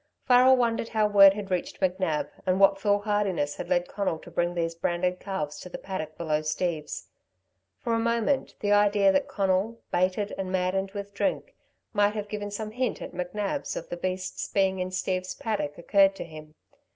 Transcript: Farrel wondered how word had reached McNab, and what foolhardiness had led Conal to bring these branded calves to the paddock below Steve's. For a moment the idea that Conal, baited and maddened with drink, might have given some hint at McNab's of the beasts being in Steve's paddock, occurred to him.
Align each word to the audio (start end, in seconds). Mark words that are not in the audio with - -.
Farrel 0.25 0.57
wondered 0.57 0.89
how 0.89 1.05
word 1.05 1.33
had 1.35 1.51
reached 1.51 1.79
McNab, 1.79 2.27
and 2.47 2.59
what 2.59 2.79
foolhardiness 2.79 3.57
had 3.57 3.69
led 3.69 3.87
Conal 3.87 4.17
to 4.17 4.31
bring 4.31 4.55
these 4.55 4.73
branded 4.73 5.19
calves 5.19 5.59
to 5.59 5.69
the 5.69 5.77
paddock 5.77 6.17
below 6.17 6.41
Steve's. 6.41 7.09
For 7.81 7.93
a 7.93 7.99
moment 7.99 8.55
the 8.61 8.71
idea 8.71 9.11
that 9.11 9.27
Conal, 9.27 9.79
baited 9.91 10.33
and 10.39 10.51
maddened 10.51 10.89
with 10.93 11.13
drink, 11.13 11.53
might 11.93 12.15
have 12.15 12.29
given 12.29 12.49
some 12.49 12.71
hint 12.71 12.99
at 12.99 13.11
McNab's 13.13 13.75
of 13.75 13.89
the 13.89 13.95
beasts 13.95 14.47
being 14.51 14.79
in 14.79 14.89
Steve's 14.89 15.35
paddock, 15.35 15.77
occurred 15.77 16.15
to 16.15 16.23
him. 16.23 16.55